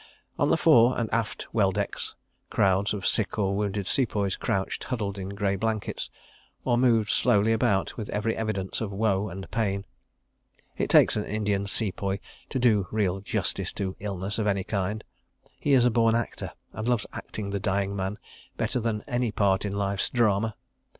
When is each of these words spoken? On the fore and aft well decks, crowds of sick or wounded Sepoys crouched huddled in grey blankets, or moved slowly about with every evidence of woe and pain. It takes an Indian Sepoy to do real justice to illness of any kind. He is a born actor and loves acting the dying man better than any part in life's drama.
On 0.39 0.49
the 0.49 0.57
fore 0.57 0.97
and 0.99 1.13
aft 1.13 1.45
well 1.53 1.71
decks, 1.71 2.15
crowds 2.49 2.91
of 2.91 3.05
sick 3.05 3.37
or 3.37 3.55
wounded 3.55 3.85
Sepoys 3.85 4.35
crouched 4.35 4.85
huddled 4.85 5.19
in 5.19 5.29
grey 5.29 5.55
blankets, 5.55 6.09
or 6.65 6.75
moved 6.75 7.11
slowly 7.11 7.53
about 7.53 7.97
with 7.97 8.09
every 8.09 8.35
evidence 8.35 8.81
of 8.81 8.91
woe 8.91 9.27
and 9.29 9.51
pain. 9.51 9.85
It 10.75 10.89
takes 10.89 11.15
an 11.15 11.25
Indian 11.25 11.67
Sepoy 11.67 12.17
to 12.49 12.57
do 12.57 12.87
real 12.89 13.19
justice 13.21 13.71
to 13.73 13.95
illness 13.99 14.39
of 14.39 14.47
any 14.47 14.63
kind. 14.63 15.03
He 15.59 15.73
is 15.73 15.85
a 15.85 15.91
born 15.91 16.15
actor 16.15 16.53
and 16.73 16.87
loves 16.87 17.05
acting 17.13 17.51
the 17.51 17.59
dying 17.59 17.95
man 17.95 18.17
better 18.57 18.79
than 18.79 19.03
any 19.07 19.31
part 19.31 19.65
in 19.65 19.71
life's 19.71 20.09
drama. 20.09 20.55